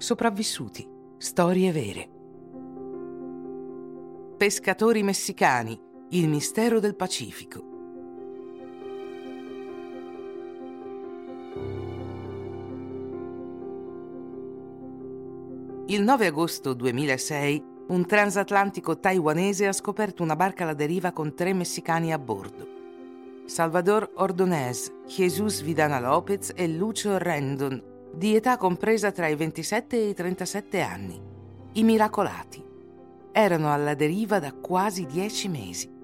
[0.00, 0.88] Sopravvissuti.
[1.18, 2.08] Storie vere.
[4.38, 5.78] Pescatori messicani.
[6.12, 7.62] Il mistero del Pacifico.
[15.88, 21.52] Il 9 agosto 2006 un transatlantico taiwanese ha scoperto una barca alla deriva con tre
[21.52, 22.66] messicani a bordo.
[23.44, 30.08] Salvador Ordonez, Jesus Vidana Lopez e Lucio Rendon, di età compresa tra i 27 e
[30.08, 31.20] i 37 anni.
[31.72, 32.64] I miracolati.
[33.32, 35.98] Erano alla deriva da quasi dieci mesi.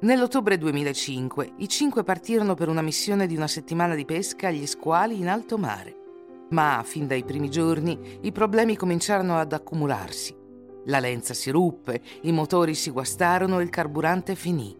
[0.00, 5.18] Nell'ottobre 2005 i cinque partirono per una missione di una settimana di pesca agli squali
[5.18, 5.96] in alto mare.
[6.50, 10.36] Ma fin dai primi giorni i problemi cominciarono ad accumularsi.
[10.86, 14.76] La lenza si ruppe, i motori si guastarono e il carburante finì.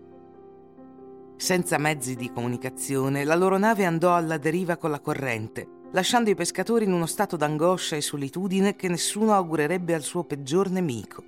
[1.37, 6.35] Senza mezzi di comunicazione, la loro nave andò alla deriva con la corrente, lasciando i
[6.35, 11.23] pescatori in uno stato d'angoscia e solitudine che nessuno augurerebbe al suo peggior nemico.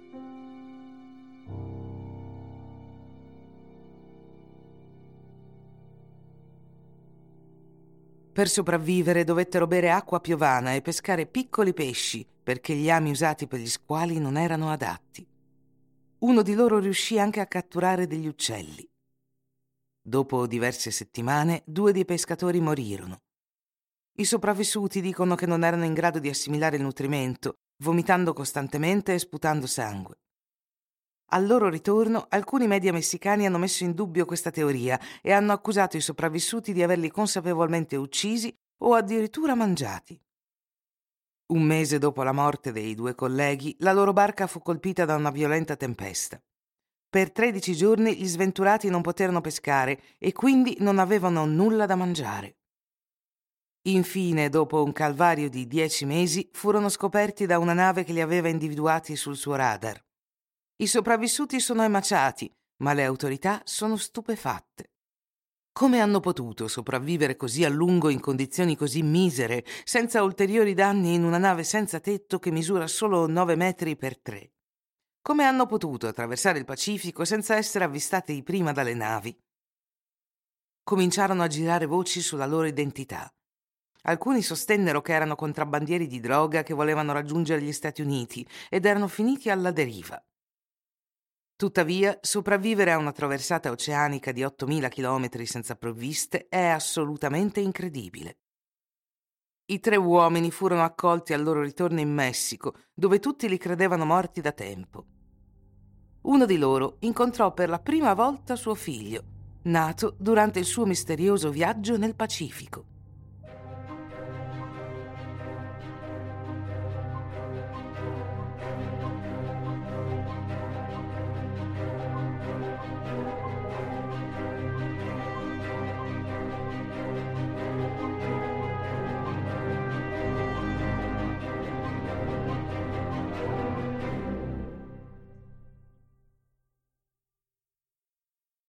[8.32, 13.60] Per sopravvivere dovettero bere acqua piovana e pescare piccoli pesci perché gli ami usati per
[13.60, 15.26] gli squali non erano adatti.
[16.18, 18.86] Uno di loro riuscì anche a catturare degli uccelli.
[20.02, 23.20] Dopo diverse settimane, due dei pescatori morirono.
[24.18, 29.18] I sopravvissuti dicono che non erano in grado di assimilare il nutrimento, vomitando costantemente e
[29.18, 30.20] sputando sangue.
[31.32, 35.98] Al loro ritorno, alcuni media messicani hanno messo in dubbio questa teoria e hanno accusato
[35.98, 38.50] i sopravvissuti di averli consapevolmente uccisi
[38.84, 40.18] o addirittura mangiati.
[41.48, 45.30] Un mese dopo la morte dei due colleghi, la loro barca fu colpita da una
[45.30, 46.42] violenta tempesta.
[47.10, 52.56] Per 13 giorni gli sventurati non poterono pescare e quindi non avevano nulla da mangiare.
[53.86, 58.48] Infine, dopo un calvario di dieci mesi, furono scoperti da una nave che li aveva
[58.48, 60.04] individuati sul suo radar.
[60.78, 64.90] I sopravvissuti sono emaciati, ma le autorità sono stupefatte.
[65.70, 71.22] Come hanno potuto sopravvivere così a lungo in condizioni così misere, senza ulteriori danni in
[71.22, 74.50] una nave senza tetto che misura solo 9 metri per 3?
[75.22, 79.38] Come hanno potuto attraversare il Pacifico senza essere avvistati prima dalle navi?
[80.82, 83.30] Cominciarono a girare voci sulla loro identità.
[84.08, 89.08] Alcuni sostennero che erano contrabbandieri di droga che volevano raggiungere gli Stati Uniti ed erano
[89.08, 90.22] finiti alla deriva.
[91.56, 98.38] Tuttavia, sopravvivere a una traversata oceanica di 8.000 km senza provviste è assolutamente incredibile.
[99.68, 104.40] I tre uomini furono accolti al loro ritorno in Messico, dove tutti li credevano morti
[104.40, 105.04] da tempo.
[106.22, 109.24] Uno di loro incontrò per la prima volta suo figlio,
[109.62, 112.94] nato durante il suo misterioso viaggio nel Pacifico.